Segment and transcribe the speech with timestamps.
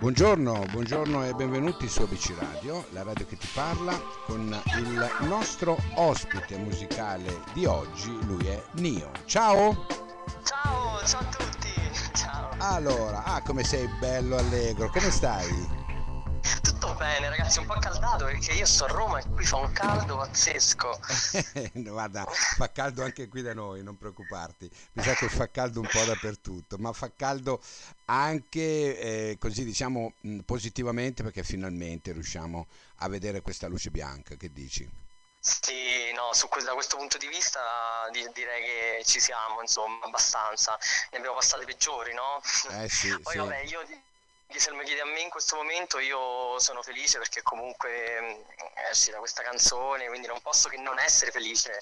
[0.00, 5.76] Buongiorno, buongiorno e benvenuti su ABC Radio, la radio che ti parla, con il nostro
[5.96, 9.10] ospite musicale di oggi, lui è Nio.
[9.24, 9.86] Ciao!
[10.44, 11.68] Ciao, ciao a tutti!
[12.14, 12.50] Ciao!
[12.58, 15.87] Allora, ah come sei bello allegro, come stai?
[16.78, 19.72] Tutto bene ragazzi, un po' accaldato perché io sto a Roma e qui fa un
[19.72, 21.00] caldo pazzesco.
[21.74, 24.70] Guarda, fa caldo anche qui da noi, non preoccuparti.
[24.92, 27.60] Mi sa che fa caldo un po' dappertutto, ma fa caldo
[28.04, 30.12] anche eh, così diciamo
[30.44, 34.88] positivamente perché finalmente riusciamo a vedere questa luce bianca, che dici?
[35.40, 37.60] Sì, no, su, da questo punto di vista
[38.12, 40.78] direi che ci siamo, insomma, abbastanza.
[41.10, 42.40] Ne abbiamo passate peggiori, no?
[42.82, 43.38] Eh sì, Poi sì.
[43.38, 43.82] vabbè, io
[44.56, 48.44] se me chiedi a me in questo momento io sono felice perché comunque
[48.90, 51.78] esci da questa canzone, quindi non posso che non essere felice.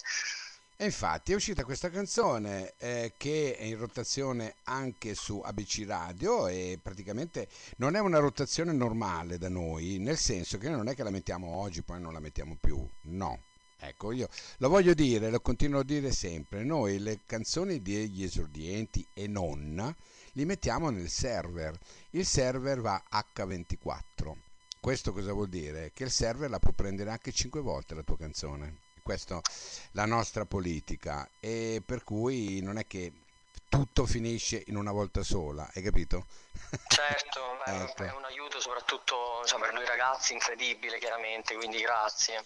[0.78, 6.48] E infatti è uscita questa canzone eh, che è in rotazione anche su ABC Radio
[6.48, 11.02] e praticamente non è una rotazione normale da noi, nel senso che non è che
[11.02, 13.42] la mettiamo oggi poi non la mettiamo più, no.
[13.78, 19.06] Ecco, io lo voglio dire, lo continuo a dire sempre, noi le canzoni degli esordienti
[19.14, 19.94] e non
[20.36, 21.76] li mettiamo nel server.
[22.10, 24.34] Il server va H24.
[24.80, 25.90] Questo cosa vuol dire?
[25.92, 28.84] Che il server la può prendere anche 5 volte la tua canzone.
[29.02, 29.40] Questa è
[29.92, 33.12] la nostra politica e per cui non è che
[33.68, 36.26] tutto finisce in una volta sola, hai capito?
[36.88, 38.02] Certo, ecco.
[38.02, 42.44] è un aiuto soprattutto cioè, per noi ragazzi incredibile chiaramente, quindi grazie.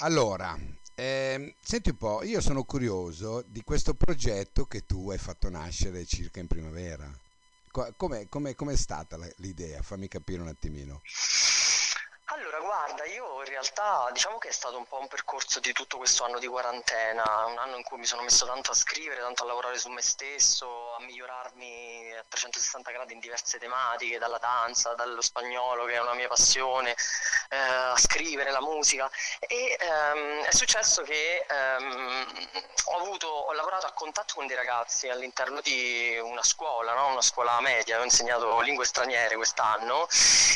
[0.00, 0.56] Allora,
[1.02, 6.06] eh, senti un po', io sono curioso di questo progetto che tu hai fatto nascere
[6.06, 7.10] circa in primavera.
[7.96, 9.82] Com'è, com'è, com'è stata l'idea?
[9.82, 11.00] Fammi capire un attimino.
[12.26, 15.96] Allora, guarda, io in realtà diciamo che è stato un po' un percorso di tutto
[15.96, 19.42] questo anno di quarantena, un anno in cui mi sono messo tanto a scrivere, tanto
[19.42, 25.20] a lavorare su me stesso, migliorarmi a 360 gradi in diverse tematiche, dalla danza, dallo
[25.20, 26.94] spagnolo che è una mia passione,
[27.50, 32.26] eh, a scrivere la musica e ehm, è successo che ehm,
[32.84, 37.08] ho, avuto, ho lavorato a contatto con dei ragazzi all'interno di una scuola, no?
[37.08, 40.06] una scuola media, ho insegnato lingue straniere quest'anno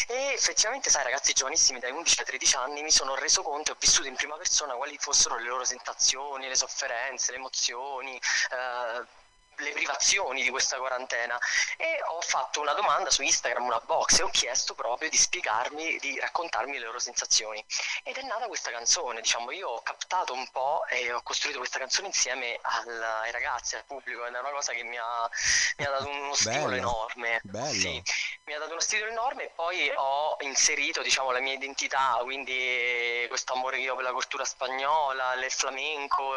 [0.09, 3.75] e effettivamente sai ragazzi giovanissimi dai 11 ai 13 anni mi sono reso conto e
[3.75, 8.16] ho vissuto in prima persona quali fossero le loro sensazioni, le sofferenze, le emozioni.
[8.16, 9.25] Eh,
[9.59, 11.39] le privazioni di questa quarantena.
[11.77, 15.99] E ho fatto una domanda su Instagram, una box e ho chiesto proprio di spiegarmi,
[15.99, 17.65] di raccontarmi le loro sensazioni.
[18.03, 21.78] Ed è nata questa canzone, diciamo io ho captato un po' e ho costruito questa
[21.78, 25.31] canzone insieme al, ai ragazzi, al pubblico ed è una cosa che mi ha,
[25.78, 27.41] mi ha dato uno stimolo bello, enorme.
[27.44, 27.81] bello.
[27.81, 28.03] Sì,
[28.44, 33.25] mi ha dato uno stimolo enorme e poi ho inserito diciamo la mia identità, quindi
[33.28, 36.34] questo amore che io ho per la cultura spagnola, il flamenco,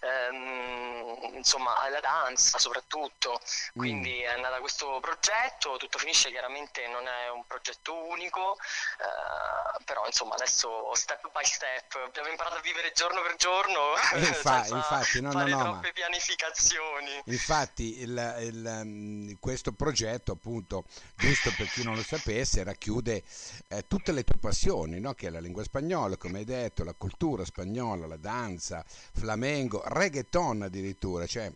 [0.00, 3.40] ehm, insomma la danza soprattutto,
[3.74, 4.28] quindi mm.
[4.28, 10.34] è nato questo progetto, tutto finisce chiaramente non è un progetto unico, eh, però insomma
[10.34, 15.50] adesso step by step abbiamo imparato a vivere giorno per giorno Infa- infatti, no, fare
[15.50, 17.22] no, no, troppe pianificazioni.
[17.26, 20.84] Infatti il, il, questo progetto appunto,
[21.16, 23.22] giusto per chi non lo sapesse, racchiude
[23.68, 25.14] eh, tutte le tue passioni, no?
[25.14, 30.62] che è la lingua spagnola, come hai detto, la cultura spagnola, la danza, flamengo, reggaeton
[30.62, 31.50] addirittura, cioè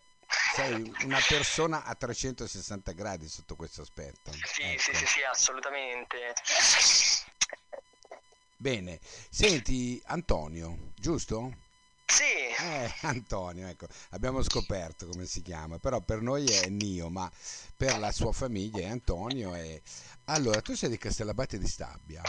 [0.55, 4.33] sei una persona a 360 gradi sotto questo aspetto.
[4.33, 4.81] Sì, ecco.
[4.81, 6.34] sì, sì, sì, assolutamente.
[8.56, 8.99] Bene,
[9.31, 11.66] senti Antonio, giusto?
[12.06, 12.25] Sì.
[12.25, 17.31] Eh, Antonio, ecco, abbiamo scoperto come si chiama, però per noi è Nio, ma
[17.77, 19.55] per la sua famiglia è Antonio.
[19.55, 19.83] E...
[20.25, 22.22] Allora, tu sei di Castellabate di Stabia.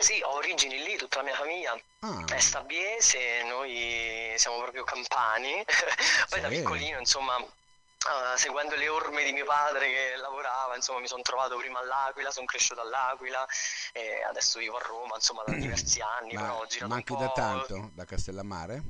[0.00, 2.24] Sì, ho origini lì, tutta la mia famiglia Ah.
[2.32, 5.64] è stabiese, noi siamo proprio campani.
[6.30, 6.54] Poi da Sì.
[6.58, 11.56] piccolino, insomma, eh, seguendo le orme di mio padre che lavorava, insomma, mi sono trovato
[11.56, 13.44] prima all'Aquila, sono cresciuto all'Aquila
[13.92, 17.18] e adesso vivo a Roma, insomma, da diversi anni, però Ma ho girato manchi un
[17.18, 18.82] da tanto da Castellammare?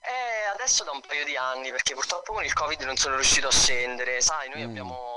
[0.00, 3.48] Eh, adesso da un paio di anni, perché purtroppo con il Covid non sono riuscito
[3.48, 4.22] a scendere.
[4.22, 4.68] Sai, noi Mm.
[4.68, 5.13] abbiamo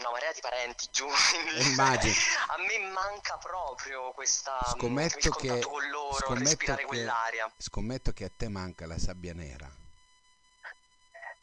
[0.00, 1.06] una marea di parenti giù.
[1.06, 2.14] Eh, immagino.
[2.48, 7.52] A me manca proprio questa, mm, Scommetto il che, con loro, scommetto respirare che- quell'aria.
[7.56, 9.70] scommetto che a te manca la sabbia nera.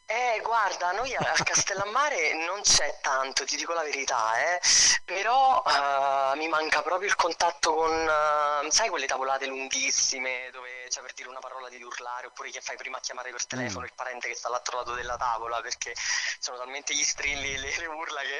[0.09, 4.61] Eh, guarda, noi a Castellammare non c'è tanto, ti dico la verità, eh.
[5.03, 11.03] Però eh, mi manca proprio il contatto con, eh, sai, quelle tavolate lunghissime dove cioè
[11.03, 13.85] per dire una parola di urlare, oppure che fai prima a chiamare per telefono mm.
[13.85, 15.93] il parente che sta all'altro lato della tavola, perché
[16.39, 18.39] sono talmente gli strilli e le, le, urla che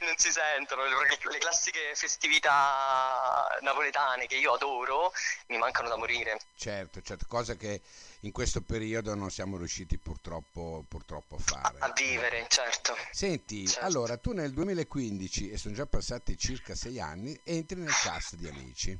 [0.04, 0.84] non si sentono.
[0.84, 5.12] Le, le classiche festività napoletane che io adoro
[5.48, 6.38] mi mancano da morire.
[6.56, 7.80] Certo, certo, cosa che
[8.20, 11.78] in questo periodo non siamo riusciti purtroppo, purtroppo a fare.
[11.78, 12.96] A, a vivere, certo.
[13.10, 13.84] Senti, certo.
[13.84, 18.48] allora tu nel 2015, e sono già passati circa sei anni, entri nel cast di
[18.48, 18.98] Amici.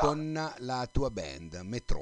[0.00, 2.00] Con la tua band, Metro.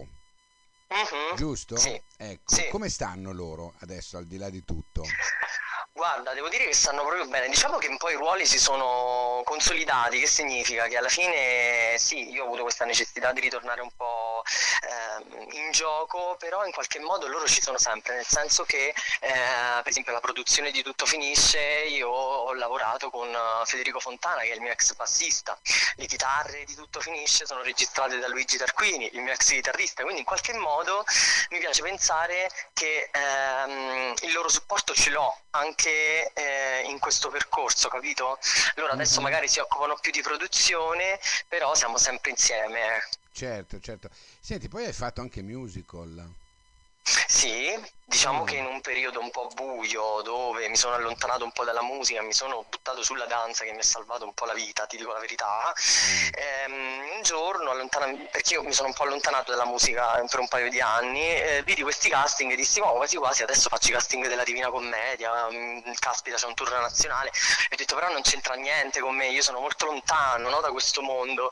[0.88, 1.36] Uh-huh.
[1.36, 1.76] Giusto?
[1.76, 2.00] Sì.
[2.16, 2.68] Ecco, sì.
[2.68, 5.02] come stanno loro adesso, al di là di tutto?
[5.92, 7.48] Guarda, devo dire che stanno proprio bene.
[7.48, 12.30] Diciamo che un po' i ruoli si sono consolidati, che significa che alla fine sì,
[12.30, 15.03] io ho avuto questa necessità di ritornare un po' eh,
[15.52, 19.32] in gioco, però in qualche modo loro ci sono sempre, nel senso che eh,
[19.82, 21.58] per esempio la produzione di Tutto Finisce
[21.88, 23.28] io ho lavorato con
[23.64, 25.58] Federico Fontana che è il mio ex bassista,
[25.96, 30.20] le chitarre di Tutto Finisce sono registrate da Luigi Tarquini, il mio ex chitarrista, quindi
[30.20, 31.04] in qualche modo
[31.50, 37.88] mi piace pensare che ehm, il loro supporto ce l'ho anche eh, in questo percorso,
[37.88, 38.38] capito?
[38.76, 39.22] Loro adesso mm-hmm.
[39.22, 41.18] magari si occupano più di produzione,
[41.48, 43.02] però siamo sempre insieme.
[43.34, 44.08] Certo, certo.
[44.40, 46.32] Senti, poi hai fatto anche musical.
[47.28, 47.66] Sì,
[48.04, 48.46] diciamo mm.
[48.46, 52.22] che in un periodo un po' buio dove mi sono allontanato un po' dalla musica,
[52.22, 55.12] mi sono buttato sulla danza che mi ha salvato un po' la vita, ti dico
[55.12, 55.72] la verità.
[55.72, 56.28] Mm.
[56.34, 56.72] Ehm,
[57.16, 57.72] un giorno,
[58.30, 61.62] perché io mi sono un po' allontanato dalla musica per un paio di anni, eh,
[61.64, 65.48] vidi questi casting e dissi, oh, quasi quasi adesso faccio i casting della Divina Commedia,
[65.50, 69.28] mm, caspita c'è un tour nazionale, e ho detto però non c'entra niente con me,
[69.28, 71.50] io sono molto lontano no, da questo mondo.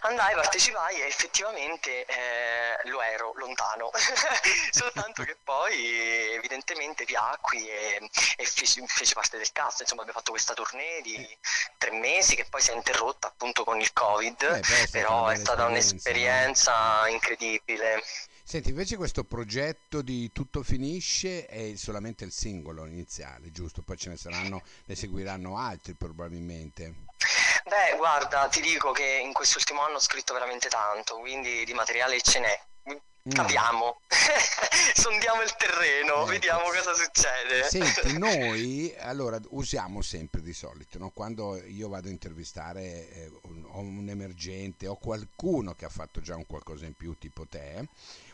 [0.00, 3.90] Andai, partecipai e effettivamente eh, lo ero, lontano.
[4.72, 10.32] soltanto che poi evidentemente piacqui e, e feci, feci, parte del cast, insomma abbiamo fatto
[10.32, 11.26] questa tournée di
[11.78, 15.66] tre mesi che poi si è interrotta appunto con il covid, eh, però è stata
[15.66, 17.06] un'esperienza no?
[17.06, 18.02] incredibile.
[18.44, 23.82] Senti, invece questo progetto di Tutto Finisce è solamente il singolo iniziale, giusto?
[23.82, 26.94] Poi ce ne saranno, ne seguiranno altri probabilmente.
[27.64, 32.20] Beh, guarda, ti dico che in quest'ultimo anno ho scritto veramente tanto, quindi di materiale
[32.20, 32.60] ce n'è.
[33.28, 33.30] Mm.
[33.30, 34.00] Capiamo,
[34.94, 36.24] sondiamo il terreno, ecco.
[36.24, 37.62] vediamo cosa succede.
[37.68, 41.10] Senti, noi allora usiamo sempre di solito, no?
[41.10, 46.34] quando io vado a intervistare eh, un, un emergente o qualcuno che ha fatto già
[46.34, 47.86] un qualcosa in più tipo te,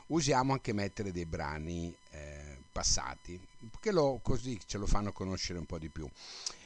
[0.07, 3.39] usiamo anche mettere dei brani eh, passati,
[3.81, 6.09] che lo, così ce lo fanno conoscere un po' di più.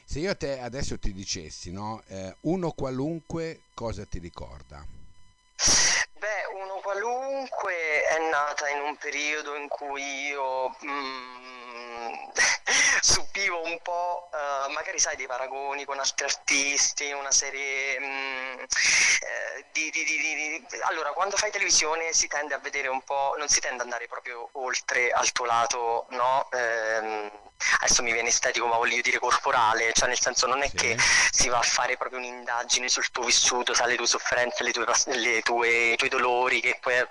[0.05, 2.03] Se io a te adesso ti dicessi, no?
[2.07, 4.87] eh, uno qualunque cosa ti ricorda?
[6.23, 7.73] Beh, uno qualunque
[8.05, 11.62] è nata in un periodo in cui io mm,
[13.01, 19.65] subivo un po', uh, magari sai, dei paragoni con altri artisti, una serie mm, eh,
[19.73, 23.61] di, di, di, Allora, quando fai televisione si tende a vedere un po', non si
[23.61, 26.49] tende ad andare proprio oltre al tuo lato, no?
[26.53, 27.31] Eh,
[27.81, 30.77] adesso mi viene estetico ma voglio dire corporale, cioè nel senso non è sì.
[30.77, 30.97] che
[31.31, 34.85] si va a fare proprio un'indagine sul tuo vissuto, sai, le tue sofferenze, le tue,
[35.07, 37.07] le tue, i tuoi dolori che puoi,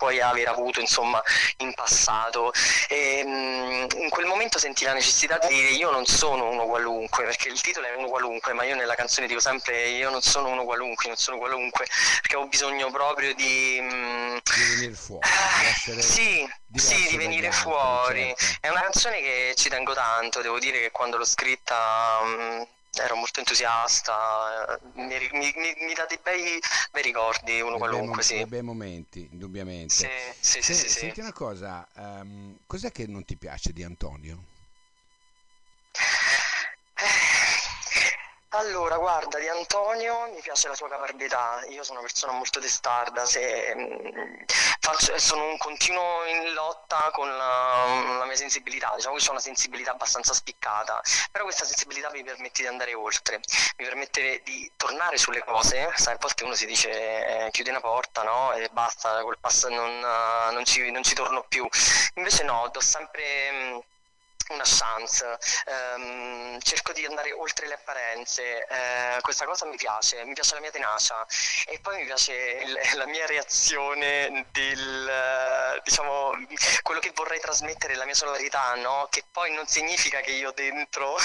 [0.00, 1.22] puoi aver avuto insomma
[1.58, 2.52] in passato
[2.88, 7.24] e, um, in quel momento senti la necessità di dire io non sono uno qualunque
[7.24, 10.48] perché il titolo è uno qualunque ma io nella canzone dico sempre io non sono
[10.48, 11.86] uno qualunque non sono qualunque
[12.22, 15.28] perché ho bisogno proprio di, um, di venire fuori
[15.60, 18.32] di essere sì sì, di venire fuori.
[18.36, 18.58] Certo.
[18.60, 22.66] È una canzone che ci tengo tanto, devo dire che quando l'ho scritta um,
[22.98, 26.58] ero molto entusiasta, eh, mi, mi, mi, dà dei bei,
[26.90, 28.34] bei ricordi, uno dei qualunque, bei, sì.
[28.34, 29.94] Dei bei momenti, indubbiamente.
[29.94, 30.08] Sì,
[30.40, 30.74] sì, sì.
[30.74, 34.58] sì, sì senti una cosa, um, cos'è che non ti piace di Antonio?
[38.52, 43.24] Allora, guarda, di Antonio mi piace la sua caparbità, io sono una persona molto testarda,
[43.24, 44.44] se, mh,
[44.80, 49.38] faccio, sono un continuo in lotta con la, la mia sensibilità, diciamo che ho una
[49.40, 53.40] sensibilità abbastanza spiccata, però questa sensibilità mi permette di andare oltre,
[53.76, 57.80] mi permette di tornare sulle cose, sai, a volte uno si dice eh, chiudi una
[57.80, 58.52] porta, no?
[58.54, 61.68] E basta, col passo non, uh, non, ci, non ci torno più,
[62.14, 63.50] invece no, do sempre...
[63.52, 63.80] Mh,
[64.54, 65.38] una chance,
[65.96, 70.60] um, cerco di andare oltre le apparenze, uh, questa cosa mi piace, mi piace la
[70.60, 71.26] mia tenacia.
[71.66, 76.32] E poi mi piace il, la mia reazione del, diciamo,
[76.82, 79.06] quello che vorrei trasmettere, la mia solarità, no?
[79.10, 81.16] che poi non significa che io dentro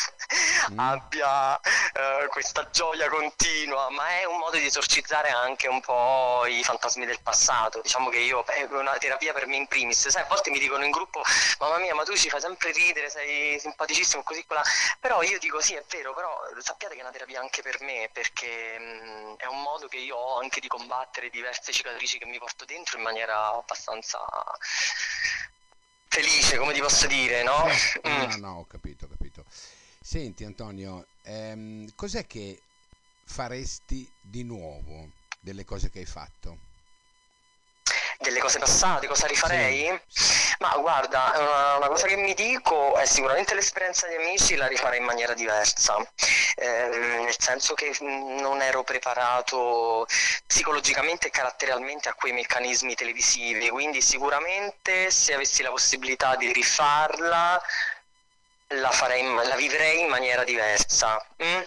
[0.71, 0.79] mm.
[0.79, 6.63] abbia uh, questa gioia continua, ma è un modo di esorcizzare anche un po' i
[6.63, 10.25] fantasmi del passato, diciamo che io è una terapia per me in primis, sai, a
[10.25, 11.21] volte mi dicono in gruppo,
[11.59, 14.63] mamma mia, ma tu ci fai sempre ridere, sei simpaticissimo, così quella.
[14.99, 18.09] Però io dico sì, è vero, però sappiate che è una terapia anche per me,
[18.11, 22.37] perché mh, è un modo che io ho anche di combattere diverse cicatrici che mi
[22.37, 24.19] porto dentro in maniera abbastanza
[26.07, 27.65] felice, come ti posso dire, no?
[28.03, 29.43] No, no, no, ho capito, ho capito.
[30.01, 32.61] Senti Antonio, ehm, cos'è che
[33.25, 36.74] faresti di nuovo delle cose che hai fatto?
[38.19, 39.99] Delle cose passate, cosa rifarei?
[40.07, 40.55] Sì.
[40.59, 44.99] Ma guarda, una, una, cosa che mi dico è sicuramente l'esperienza di amici la rifarei
[44.99, 45.97] in maniera diversa,
[46.55, 46.87] eh,
[47.23, 50.07] nel senso che non ero preparato
[50.47, 57.61] psicologicamente e caratterialmente a quei meccanismi televisivi, quindi sicuramente se avessi la possibilità di rifarla
[58.69, 61.23] la, farei, la vivrei in maniera diversa.
[61.43, 61.61] Mm?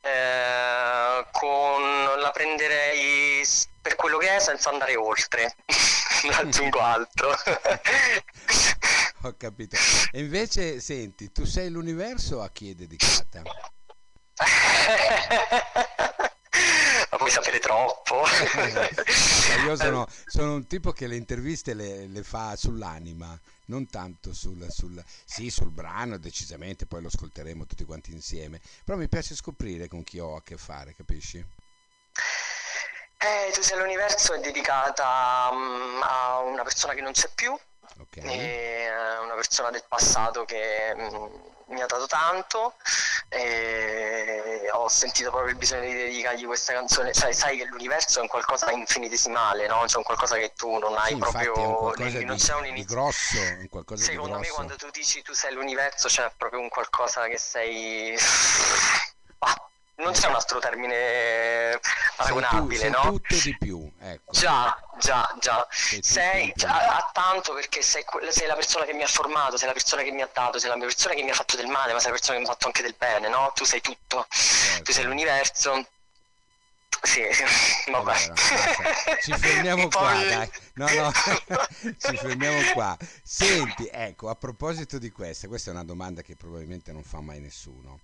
[0.00, 3.44] Eh, con, la prenderei
[3.84, 5.56] per quello che è senza andare oltre,
[6.24, 7.36] non aggiungo altro.
[9.24, 9.76] Ho capito.
[10.10, 13.42] E invece, senti, tu sei l'universo a chi è dedicata?
[17.10, 18.22] Ma puoi sapere troppo.
[19.66, 24.66] Io sono, sono, un tipo che le interviste le, le fa sull'anima, non tanto sul,
[24.70, 28.62] sul, sì, sul brano, decisamente, poi lo ascolteremo tutti quanti insieme.
[28.82, 31.44] Però mi piace scoprire con chi ho a che fare, capisci?
[33.24, 37.52] Eh, Tu sei l'universo è dedicata um, a una persona che non c'è più,
[38.00, 38.16] Ok.
[38.16, 41.26] e, eh, una persona del passato che mm,
[41.68, 42.74] mi ha dato tanto
[43.30, 47.14] e ho sentito proprio il bisogno di dedicargli questa canzone.
[47.14, 49.84] Sai, sai che l'universo è un qualcosa di infinitesisimale, no?
[49.86, 52.68] C'è un qualcosa che tu non hai Sì, proprio, qualcosa non di, c'è un di
[52.68, 52.94] inizio.
[52.94, 54.54] grosso, un qualcosa di Secondo me grosso.
[54.54, 58.16] quando tu dici tu sei l'universo c'è proprio un qualcosa che sei...
[59.96, 63.00] Non c'è un altro termine Sei tu, paragonabile, sei no?
[63.02, 64.32] tutto di più, ecco.
[64.32, 65.66] Già, già, già.
[65.70, 69.68] Sei Sei, già, a tanto perché sei, sei la persona che mi ha formato, sei
[69.68, 71.92] la persona che mi ha dato, sei la persona che mi ha fatto del male,
[71.92, 73.52] ma sei la persona che mi ha fatto anche del bene, no?
[73.54, 74.92] Tu sei tutto, tu Certo.
[74.92, 75.86] sei l'universo.
[77.02, 77.20] Sì,
[77.90, 78.14] vabbè.
[78.14, 78.34] Allora.
[79.22, 80.50] Ci fermiamo qua, dai.
[80.74, 81.12] No, no,
[81.98, 82.96] ci fermiamo qua.
[83.22, 87.40] Senti, ecco, a proposito di questa, questa è una domanda che probabilmente non fa mai
[87.40, 88.00] nessuno.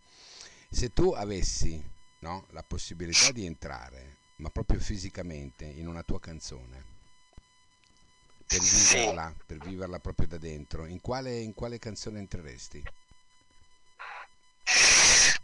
[0.73, 1.83] Se tu avessi,
[2.21, 6.85] no, la possibilità di entrare, ma proprio fisicamente, in una tua canzone,
[8.47, 12.83] per viverla, per viverla proprio da dentro, in quale, in quale canzone entreresti?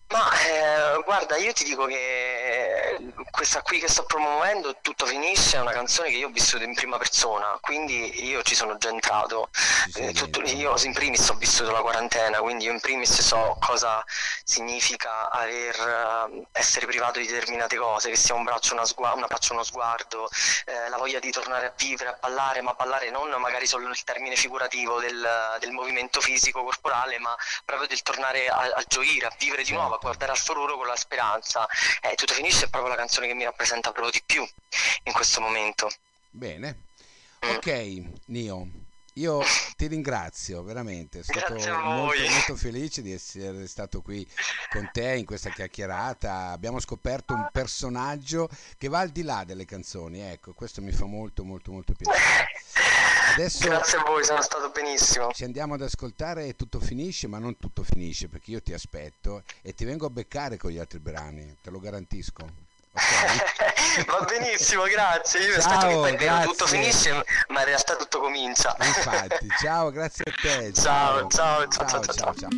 [0.09, 5.61] Ma eh, guarda, io ti dico che questa qui che sto promuovendo, Tutto finisce, è
[5.61, 9.50] una canzone che io ho vissuto in prima persona, quindi io ci sono già entrato.
[9.95, 14.02] Eh, tutto- io in primis ho vissuto la quarantena, quindi io in primis so cosa
[14.47, 19.25] significa aver, eh, essere privato di determinate cose, che sia un braccio, una, sgua- un
[19.25, 20.29] abbraccio, uno sguardo,
[20.67, 24.05] eh, la voglia di tornare a vivere, a ballare, ma ballare non magari solo nel
[24.05, 29.35] termine figurativo del, del movimento fisico corporale, ma proprio del tornare a, a gioire, a
[29.37, 31.67] vivere di nuovo, a guardare al futuro con la speranza.
[32.00, 34.49] Eh, tutto finisce è proprio la canzone che mi rappresenta proprio di più
[35.03, 35.91] in questo momento.
[36.31, 36.83] Bene.
[37.45, 37.50] Mm.
[37.50, 38.67] Ok, Nio,
[39.16, 39.40] io
[39.76, 44.26] ti ringrazio veramente, sono stato molto, molto felice di essere stato qui
[44.70, 46.50] con te in questa chiacchierata.
[46.50, 51.06] Abbiamo scoperto un personaggio che va al di là delle canzoni, ecco, questo mi fa
[51.06, 52.49] molto, molto, molto piacere.
[53.32, 55.30] Adesso Grazie a voi, sono stato benissimo.
[55.32, 59.42] ci andiamo ad ascoltare e tutto finisce, ma non tutto finisce perché io ti aspetto
[59.62, 62.65] e ti vengo a beccare con gli altri brani, te lo garantisco.
[64.07, 65.41] Va benissimo, grazie.
[65.41, 66.67] Io Ciao, aspetto che tutto grazie.
[66.67, 68.75] finisce, ma in realtà tutto comincia.
[68.81, 70.73] Infatti, ciao, grazie a te.
[70.73, 72.35] Ciao, ciao, ciao, ciao, ciao, ciao.
[72.35, 72.49] ciao.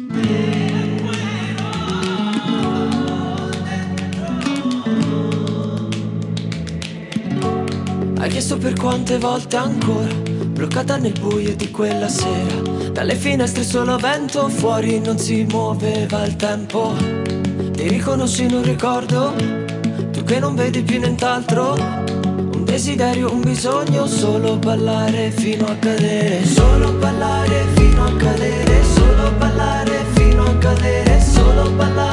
[8.20, 12.90] Hai chiesto per quante volte ancora, bloccata nel buio di quella sera.
[12.90, 16.94] Dalle finestre solo vento, fuori non si muoveva il tempo.
[16.96, 19.57] Ti riconosci in un ricordo,
[20.28, 21.72] che non vedi più nient'altro.
[21.72, 26.44] Un desiderio, un bisogno, solo ballare fino a cadere.
[26.44, 32.07] Solo ballare fino a cadere, solo ballare fino a cadere, solo ballare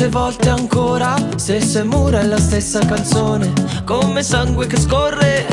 [0.00, 3.52] quante volte ancora Stesse mura è la stessa canzone
[3.84, 5.46] Come sangue che scorre.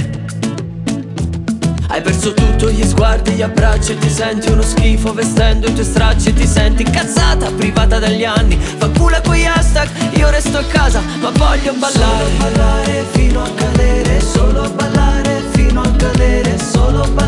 [1.89, 5.86] Hai perso tutto, gli sguardi, gli abbracci E ti senti uno schifo vestendo i tuoi
[5.86, 8.58] stracci E ti senti incazzata, privata dagli anni.
[8.58, 12.24] Fa culo quegli hashtag, io resto a casa Ma voglio ballare.
[12.24, 17.26] Solo ballare fino a cadere Solo ballare fino a cadere Solo ballare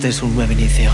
[0.00, 0.90] este es un nuevo inicio.